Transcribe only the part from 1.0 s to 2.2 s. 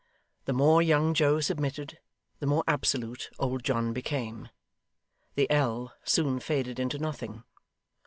Joe submitted,